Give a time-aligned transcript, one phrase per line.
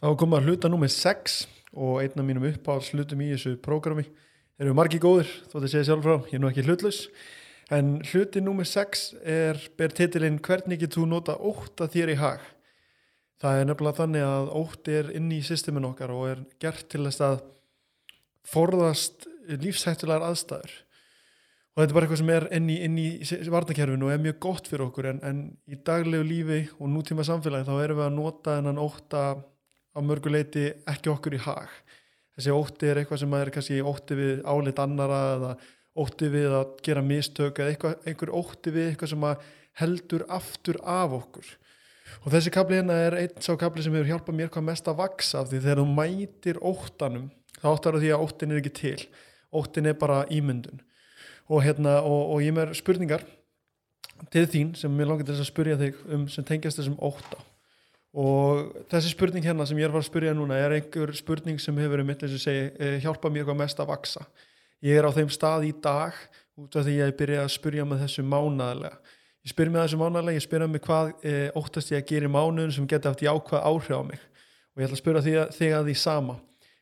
[0.00, 1.32] Þá kom að hluta númið 6
[1.76, 4.06] og einn af mínum uppáhalds hlutum í þessu prógrami
[4.60, 7.00] eru margi góðir, þótt að segja sjálf frá, ég er nú ekki hlutlaus
[7.76, 12.48] en hluti númið 6 er ber titilinn Hvernig getur þú nota óta þér í hag?
[13.44, 17.04] Það er nefnilega þannig að ótti er inn í systemin okkar og er gert til
[17.04, 17.38] þess að
[18.48, 24.08] forðast lífsættulegar aðstæður og þetta er bara eitthvað sem er inn í, inn í varnakerfinu
[24.08, 27.74] og er mjög gott fyrir okkur en, en í daglegu lífi og nútíma samfélagi þá
[27.84, 29.24] erum við að nota þennan óta
[29.94, 31.70] á mörguleiti ekki okkur í hag.
[32.36, 35.54] Þessi ótti er eitthvað sem er kannski ótti við álit annara eða
[36.00, 39.26] ótti við að gera mistök eða eitthvað, einhver ótti við eitthvað sem
[39.80, 41.50] heldur aftur af okkur.
[42.24, 45.02] Og þessi kapli hérna er einn sá kapli sem hefur hjálpað mér hvað mest að
[45.02, 47.28] vaksa því þegar þú mætir óttanum
[47.60, 48.96] þá óttar því að óttin er ekki til.
[49.50, 50.82] Óttin er bara ímyndun.
[51.50, 53.24] Og, hérna, og, og ég með spurningar
[54.30, 57.40] til þín sem mér langar til að spurja þig um sem tengjast þessum ótta
[58.10, 62.02] og þessi spurning hérna sem ég er að spurja núna er einhver spurning sem hefur
[62.02, 64.26] um mitt eins og segi eh, hjálpa mér hvað mest að vaksa
[64.82, 66.16] ég er á þeim stað í dag
[66.58, 68.98] út af því að ég byrja að spurja með þessu mánaðlega
[69.40, 72.32] ég spyr með þessu mánaðlega, ég spyrja með hvað e, óttast ég að gera í
[72.34, 74.24] mánuðin sem geta haft jákvæð áhrif á mig.
[74.74, 75.22] Og ég ætla að spyrja
[75.56, 76.36] þig, að því sama.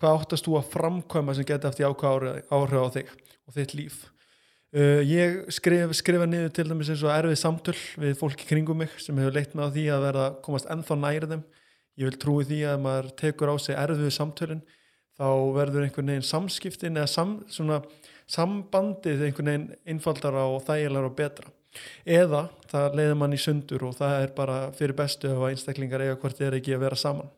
[0.00, 3.12] Hvað óttast þú að framkvæma sem geta haft jákvæð áhrif á þig
[3.46, 4.00] og þitt líf
[4.70, 8.92] Uh, ég skrif, skrifa niður til dæmis eins og erfið samtöl við fólki kringum mig
[9.02, 11.42] sem hefur leitt með á því að verða komast ennþá nærið þeim.
[11.98, 14.60] Ég vil trúi því að maður tekur á sig erfið samtölin
[15.18, 17.80] þá verður einhvern veginn samskiptin eða sam, svona,
[18.30, 21.50] sambandið einhvern veginn einfaldara og þægilega og betra.
[22.06, 26.14] Eða það leiður mann í sundur og það er bara fyrir bestu ef einstaklingar eiga
[26.22, 27.34] hvort þeir ekki að vera saman.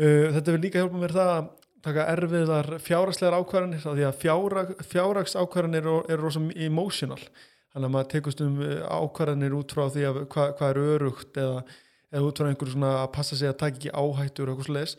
[0.00, 1.52] Uh, þetta vil líka hjálpa mér það að
[1.84, 7.20] taka erfiðar fjárhagslegar ákvarðanir því að fjárhag, fjárhags ákvarðanir eru er rosalega emotional.
[7.70, 11.40] Þannig að maður tekust um eh, ákvarðanir út frá því að hvað hva er örugt
[11.40, 11.64] eða,
[12.10, 14.96] eða út frá einhverju svona að passa sig að taka ekki áhættur og eitthvað slúðis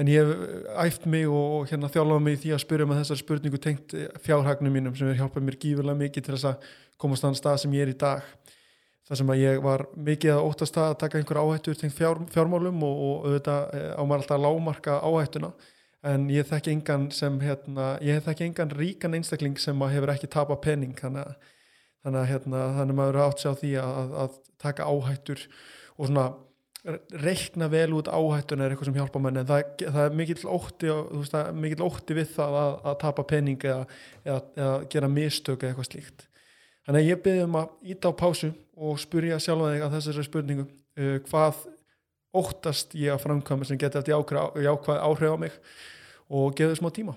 [0.00, 3.02] en ég hef eh, æft mig og, og hérna þjálfaði mig því að spyrja með
[3.02, 6.72] þessar spurningu tengt eh, fjárhagnum mínum sem er hjálpað mér gífurlega mikið til þess að
[7.04, 8.24] komast þann stað sem ég er í dag.
[9.04, 12.78] Þar sem að ég var mikið að óttast að taka einhver áhættur tengt fjár, fjármálum
[12.88, 15.50] og, og auðvitað á maður alltaf að lámarka áhættuna
[16.04, 20.56] en ég þekki engan sem hérna, ég þekki engan ríkan einstakling sem hefur ekki tapa
[20.60, 21.52] penning þannig að,
[22.04, 25.46] þannig að hérna, þannig maður átt sér á því að, að taka áhættur
[25.96, 26.26] og svona
[27.24, 30.90] reikna vel út áhættuna er eitthvað sem hjálpa mann en það, það er mikill ótti,
[31.56, 33.86] mikill ótti við það að, að tapa penning eða,
[34.26, 36.26] eða, eða gera mistök eða eitthvað slíkt.
[36.84, 40.26] Þannig að ég byrði um að íta á pásu og spurja sjálfa þig að þessari
[40.26, 40.66] spurningu.
[40.94, 41.62] Uh, hvað
[42.34, 45.56] óttast ég að framkvæma sem geti eftir jákvæð áhrif á mig
[46.28, 47.14] og þau smá tíma.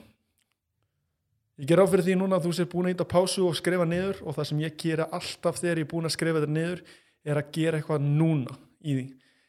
[1.57, 4.19] Ég ger áfyrir því núna að þú sér búin að íta pásu og skrifa niður
[4.21, 6.83] og það sem ég gera alltaf þegar ég er búin að skrifa þetta niður
[7.25, 9.05] er að gera eitthvað núna í því.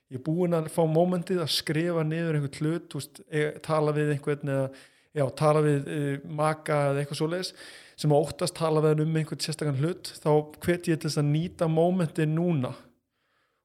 [0.09, 4.15] Ég er búin að fá mómentið að skrifa niður einhvern hlut, veist, e, tala við
[4.15, 4.71] einhvern eða
[5.19, 6.01] já, tala við e,
[6.41, 7.53] maka eða eitthvað svo leiðis
[7.99, 10.31] sem óttast tala við um einhvern sérstakann hlut þá
[10.65, 12.73] hvet ég til þess að nýta mómentið núna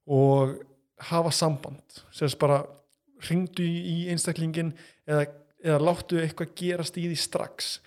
[0.10, 0.58] og
[1.10, 2.64] hafa samband sérst bara
[3.30, 4.74] ringdu í einstaklingin
[5.08, 5.26] eða
[5.64, 7.78] eða láttu eitthvað gerast í því strax.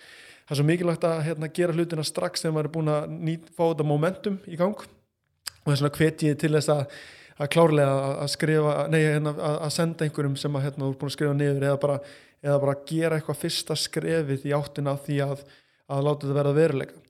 [0.47, 3.49] Það er svo mikilvægt að hérna, gera hlutina strax þegar maður er búin að nýt,
[3.53, 4.77] fá þetta momentum í gang.
[4.77, 6.95] Og það er svona hvetjið til þess að,
[7.37, 11.01] að klárlega að skrifa, nei hérna, að, að senda einhverjum sem að hérna, þú er
[11.01, 11.97] búin að skrifa niður eða bara,
[12.45, 15.43] eða bara gera eitthvað fyrsta skrefið í áttina því að,
[15.91, 17.06] að láta þetta verða veruleika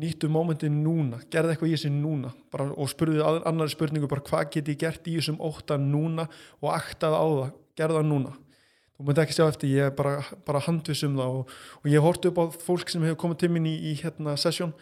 [0.00, 4.46] nýttu mómentin núna, gerði eitthvað í þessu núna bara, og spurðu annari spurningu bara hvað
[4.54, 6.28] geti ég gert í þessum óta núna
[6.62, 8.32] og aktaði á það, gerða núna.
[8.96, 12.32] Þú myndi ekki sjá eftir, ég er bara, bara handvisum það og, og ég hórtu
[12.32, 14.72] upp á fólk sem hefur komið til mín í, í hérna sessjón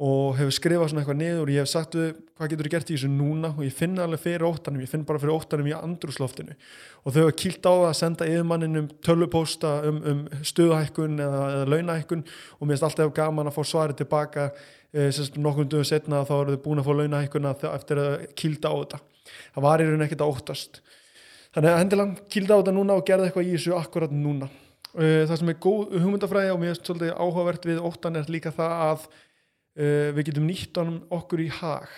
[0.00, 2.90] og hefur skrifað svona eitthvað niður og ég hef sagt við hvað getur þú gert
[2.90, 3.50] í þessu núna?
[3.52, 7.20] Og ég finna alveg fyrir óttanum, ég finn bara fyrir óttanum í andrúsloftinu og þau
[7.20, 12.62] hefur kýlt á það að senda yfirmanninum tölvupósta um, um stuðahækkun eða, eða launahækkun og
[12.64, 14.48] mér finnst alltaf gaman að fá svarið tilbaka
[14.92, 18.10] e, nokkur dögum setna þá eru þau búin að fá launahækkuna eftir að
[18.40, 19.04] kýlta á þetta.
[19.52, 20.82] Það var í raun ekkert að óttast.
[21.52, 24.48] Þannig að hendilang kýlda á þetta núna og gerða eitthvað í núna
[29.78, 31.90] uh, það við það getum nýtt ánum okkur í hag.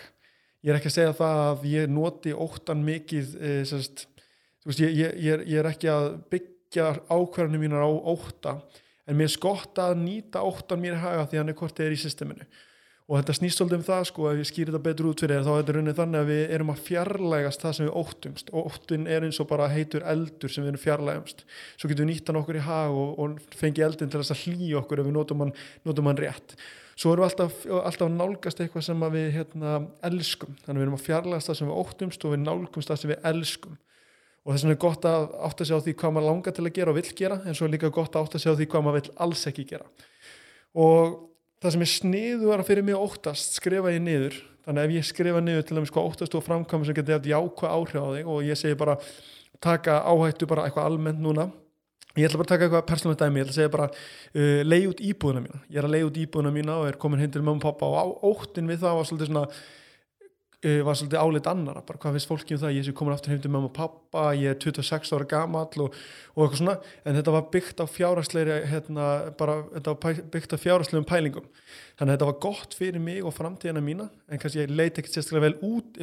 [0.62, 4.06] Ég er ekki að segja það að ég noti óttan mikið uh, sérst,
[4.66, 8.58] veist, ég, ég, ég, er, ég er ekki að byggja ákvarðanum mínar á ótta
[9.08, 11.88] en mér er skott að nýta óttan mér í haga því hann er hvort þið
[11.88, 12.46] er í systeminu.
[13.10, 15.42] Og þetta snýst svolítið um það sko ef ég skýr þetta betur út fyrir þér
[15.44, 18.52] þá er þetta raunin þannig að við erum að fjarlægast það sem við óttumst.
[18.54, 21.42] Og óttun er eins og bara heitur eldur sem við erum fjarlægumst
[21.74, 24.78] svo getum við nýttan okkur í hag og, og fengi eldin til þess að hlýja
[24.80, 25.52] okkur ef við notum hann,
[25.82, 26.56] notum hann rétt
[26.96, 30.52] svo erum við alltaf, alltaf nálgast eitthvað sem við hérna, elskum.
[30.64, 33.26] Þannig við erum að fjarlægast það sem við óttumst og við nálgumst það sem við
[33.32, 33.80] elskum.
[34.42, 36.72] Og þess vegna er gott að átta sig á því hvað maður langar til að
[36.78, 38.86] gera og vill gera en svo er líka gott að átta sig á því hvað
[38.86, 39.86] maður vill alls ekki gera.
[40.74, 41.12] Og
[41.62, 44.40] það sem er sniður að fyrir mig óttast skrifa ég niður.
[44.66, 48.02] Þannig ef ég skrifa niður til dæmis hvað óttast og framkvæmum sem getur jákvæð áhrif
[48.02, 48.98] á þig og ég segi bara
[49.62, 51.48] taka áhættu bara eitthvað almennt núna
[52.20, 53.40] ég ætla bara að taka eitthvað persónlega dæmi.
[53.40, 55.60] Ég ætla að segja bara uh, leið út íbúðuna mína.
[55.68, 57.88] Ég er að leið út íbúðuna mína og er komin hindi til mamma og pappa
[57.88, 61.84] og á, óttin við það var svolítið svona uh, var svolítið álit annara.
[61.88, 64.22] Bara hvað finnst fólki um það, ég sé komin aftur heim til mamma og pappa,
[64.36, 65.96] ég er 26 ára gamall og,
[66.36, 66.76] og eitthvað svona,
[67.06, 69.08] en þetta var byggt á fjárhagsleiri hérna,
[69.40, 71.48] bara, þetta var byggt á fjárhagslegum pælingum.
[71.96, 75.16] Þannig að þetta var gott fyrir mig og framtíðina mína en kannski ég leiti ekkert
[75.16, 75.96] sérstaklega vel út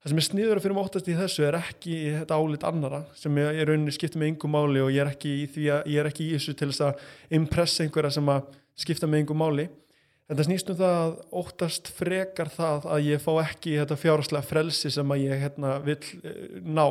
[0.00, 2.64] það er sem er sniður að fyrir mig óttast í þessu er ekki þetta álit
[2.64, 5.66] annara sem ég, ég rauninni skipta með yngum máli og ég er ekki í því
[5.74, 7.04] að ég er ekki í þessu til þess að
[7.36, 9.68] impressa einhverja sem að skipta með yngum máli.
[10.30, 14.46] En það snýst um það að óttast frekar það að ég fá ekki þetta fjáraslega
[14.46, 15.98] frelsi sem að ég hérna, vil
[16.62, 16.86] ná.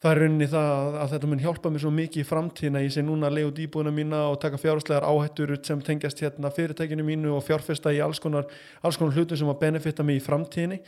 [0.00, 2.82] Það er rauninni það að þetta mun hjálpa mér svo mikið í framtíðina.
[2.84, 6.52] Ég sé núna að leiða út íbúina mína og taka fjárhastlegar áhættur sem tengjast hérna
[6.54, 8.46] fyrirtækinu mínu og fjárfesta í alls konar,
[8.86, 10.78] alls konar hlutum sem að benefita mig í framtíðinni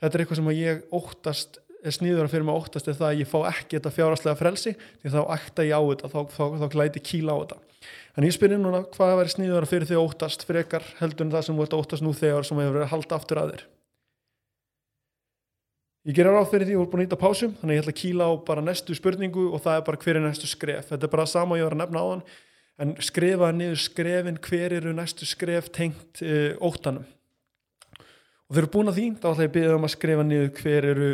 [0.00, 3.20] þetta er eitthvað sem að ég óttast sníður að fyrir mig óttast er það að
[3.20, 6.66] ég fá ekki þetta fjárhastlega frelsi því þá ætta ég á þetta, þá, þá, þá
[6.72, 7.62] glæti kíla á þetta
[8.16, 11.46] en ég spyrir núna hvað er sníður að fyrir því óttast frekar heldur en það
[11.46, 13.66] sem þú ert óttast nú þegar sem hefur verið að halda aftur að þér
[16.06, 17.82] Ég ger ráð fyrir því að ég voru búin að nýta pásum þannig að ég
[17.82, 20.84] ætla að kýla á bara næstu spurningu og það er bara hver er næstu skref.
[20.92, 22.22] Þetta er bara sama ég var að nefna á þann
[22.84, 27.08] en skrifa niður skrefin hver eru næstu skref tengt uh, óttanum.
[28.46, 30.26] Og þegar þú er búin að því þá ætla ég að byggja um að skrifa
[30.26, 31.10] niður hver eru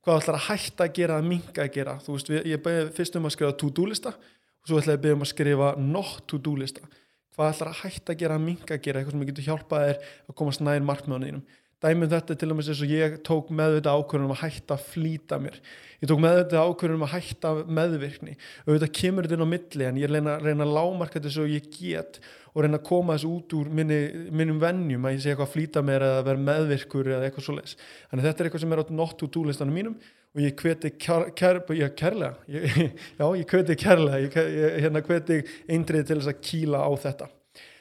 [0.00, 1.96] hvað ætlar að hætta að gera að minga að gera.
[2.00, 5.04] Þú veist, ég byrði fyrst um að skrifa to-do lista og svo ætla ég að
[5.04, 6.88] byggja um að skrifa not to-do lista.
[7.36, 10.00] Hvað ætlar að hætta að gera að minga að gera, eitthvað sem getur hjálpað er
[10.28, 11.44] að komast nær markmjóðanínum
[11.80, 15.38] dæmum þetta til og með þess að ég tók meðvita ákvörðunum að hætta að flýta
[15.40, 15.56] mér.
[16.00, 18.36] Ég tók meðvita ákvörðunum að hætta meðvirkni.
[18.66, 21.48] Og þetta kemur þetta inn á milli en ég reyna, reyna að lámarka þetta svo
[21.48, 23.98] ég get og reyna að koma þessu út úr minni,
[24.34, 27.54] minnum vennjum að ég sé eitthvað að flýta mér eða vera meðvirkur eða eitthvað svo
[27.56, 27.76] leiðis
[28.10, 29.94] þannig þetta er eitthvað sem er á not to do listanum mínum
[30.34, 32.64] og ég hveti kær, kær, ég, kærlega ég,
[33.20, 37.30] já ég hveti kærlega ég, ég hérna hveti eindrið til þess að kýla á þetta.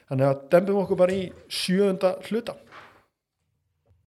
[0.09, 0.39] Þannig að